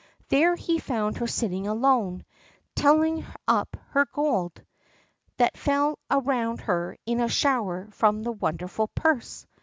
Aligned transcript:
There 0.29 0.55
he 0.55 0.79
found 0.79 1.17
her 1.17 1.27
sitting 1.27 1.67
alone, 1.67 2.25
telling 2.75 3.23
up 3.47 3.77
her 3.89 4.05
gold, 4.11 4.59
that 5.37 5.55
fell 5.59 5.99
around 6.09 6.59
her 6.61 6.97
in 7.05 7.19
a 7.21 7.27
shower 7.29 7.87
from 7.91 8.23
the 8.23 8.31
wonderful 8.31 8.87
purse. 8.95 9.45